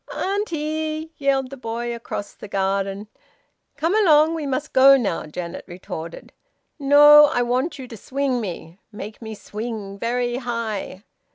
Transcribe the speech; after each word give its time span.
"Auntie!" 0.15 1.11
yelled 1.17 1.51
the 1.51 1.57
boy 1.57 1.93
across 1.93 2.33
the 2.33 2.47
garden. 2.47 3.05
"Come 3.77 3.93
along, 3.95 4.33
we 4.33 4.47
must 4.47 4.73
go 4.73 4.97
now," 4.97 5.27
Janet 5.27 5.63
retorted. 5.67 6.33
"No! 6.79 7.25
I 7.27 7.43
want 7.43 7.77
you 7.77 7.87
to 7.87 7.95
swing 7.97 8.41
me. 8.41 8.79
Make 8.91 9.21
me 9.21 9.35
swing 9.35 9.99
very 9.99 10.37
high." 10.37 11.03